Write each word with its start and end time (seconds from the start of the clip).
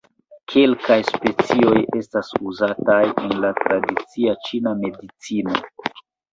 Kelkaj 0.53 0.95
specioj 1.09 1.75
estas 1.99 2.33
uzataj 2.53 2.97
en 3.11 3.37
la 3.45 3.53
tradicia 3.61 4.37
ĉina 4.49 4.77
medicino. 4.83 5.59